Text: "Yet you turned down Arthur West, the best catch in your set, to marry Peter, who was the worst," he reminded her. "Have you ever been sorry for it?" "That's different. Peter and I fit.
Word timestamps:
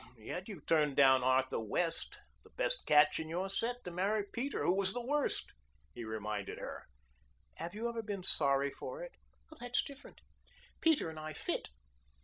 "Yet 0.17 0.49
you 0.49 0.61
turned 0.61 0.95
down 0.95 1.23
Arthur 1.23 1.59
West, 1.59 2.17
the 2.43 2.49
best 2.49 2.87
catch 2.87 3.19
in 3.19 3.29
your 3.29 3.51
set, 3.51 3.83
to 3.83 3.91
marry 3.91 4.23
Peter, 4.23 4.63
who 4.63 4.73
was 4.73 4.95
the 4.95 5.05
worst," 5.05 5.51
he 5.93 6.03
reminded 6.03 6.57
her. 6.57 6.87
"Have 7.57 7.75
you 7.75 7.87
ever 7.87 8.01
been 8.01 8.23
sorry 8.23 8.71
for 8.71 9.03
it?" 9.03 9.11
"That's 9.59 9.83
different. 9.83 10.21
Peter 10.81 11.11
and 11.11 11.19
I 11.19 11.33
fit. 11.33 11.69